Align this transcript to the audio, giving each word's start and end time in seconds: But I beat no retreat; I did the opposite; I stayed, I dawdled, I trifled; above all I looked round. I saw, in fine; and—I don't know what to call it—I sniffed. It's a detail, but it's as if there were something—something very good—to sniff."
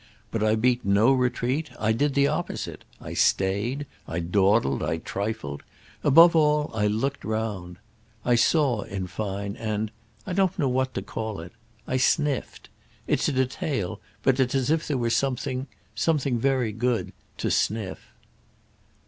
But 0.31 0.41
I 0.41 0.55
beat 0.55 0.83
no 0.83 1.13
retreat; 1.13 1.69
I 1.79 1.91
did 1.91 2.15
the 2.15 2.25
opposite; 2.25 2.85
I 2.99 3.13
stayed, 3.13 3.85
I 4.07 4.17
dawdled, 4.19 4.81
I 4.81 4.97
trifled; 4.97 5.61
above 6.03 6.35
all 6.35 6.71
I 6.73 6.87
looked 6.87 7.23
round. 7.23 7.77
I 8.25 8.33
saw, 8.33 8.81
in 8.81 9.05
fine; 9.05 9.55
and—I 9.57 10.33
don't 10.33 10.57
know 10.57 10.69
what 10.69 10.95
to 10.95 11.03
call 11.03 11.39
it—I 11.41 11.97
sniffed. 11.97 12.67
It's 13.05 13.27
a 13.29 13.31
detail, 13.31 14.01
but 14.23 14.39
it's 14.39 14.55
as 14.55 14.71
if 14.71 14.87
there 14.87 14.97
were 14.97 15.11
something—something 15.11 16.39
very 16.39 16.71
good—to 16.71 17.51
sniff." 17.51 18.03